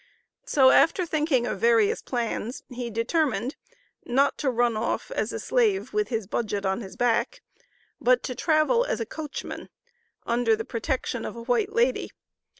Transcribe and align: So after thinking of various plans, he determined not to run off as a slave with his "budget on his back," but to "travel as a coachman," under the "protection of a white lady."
So 0.47 0.71
after 0.71 1.05
thinking 1.05 1.45
of 1.45 1.59
various 1.59 2.01
plans, 2.01 2.63
he 2.69 2.89
determined 2.89 3.55
not 4.03 4.35
to 4.39 4.49
run 4.49 4.75
off 4.75 5.11
as 5.11 5.31
a 5.31 5.39
slave 5.39 5.93
with 5.93 6.07
his 6.07 6.25
"budget 6.25 6.65
on 6.65 6.81
his 6.81 6.95
back," 6.95 7.41
but 7.99 8.23
to 8.23 8.33
"travel 8.33 8.83
as 8.83 8.99
a 8.99 9.05
coachman," 9.05 9.69
under 10.25 10.55
the 10.55 10.65
"protection 10.65 11.23
of 11.23 11.35
a 11.35 11.43
white 11.43 11.71
lady." 11.73 12.09